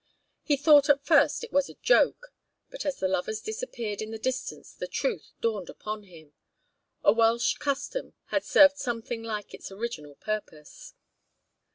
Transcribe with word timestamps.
He 0.41 0.57
thought 0.57 0.89
at 0.89 1.05
first 1.05 1.43
it 1.43 1.51
was 1.53 1.69
a 1.69 1.75
joke, 1.75 2.33
but 2.71 2.87
as 2.87 2.95
the 2.97 3.07
lovers 3.07 3.39
disappeared 3.39 4.01
in 4.01 4.09
the 4.09 4.17
distance 4.17 4.73
the 4.73 4.87
truth 4.87 5.33
dawned 5.41 5.69
upon 5.69 6.05
him: 6.05 6.33
a 7.03 7.11
Welsh 7.13 7.53
custom 7.59 8.15
had 8.29 8.43
served 8.43 8.77
something 8.77 9.21
like 9.21 9.53
its 9.53 9.71
original 9.71 10.15
purpose. 10.15 10.95